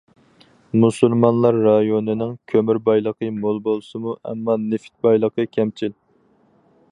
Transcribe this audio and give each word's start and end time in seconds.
مۇسۇلمانلار 0.83 1.57
رايونىنىڭ 1.65 2.31
كۆمۈر 2.53 2.79
بايلىقى 2.87 3.29
مول 3.43 3.61
بولسىمۇ، 3.69 4.17
ئەمما 4.31 4.55
نېفىت 4.69 4.95
بايلىقى 5.07 5.49
كەمچىل. 5.59 5.97